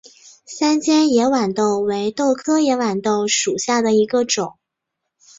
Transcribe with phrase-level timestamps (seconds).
[0.47, 4.57] 三尖野豌豆为豆科野豌豆属下的一个种。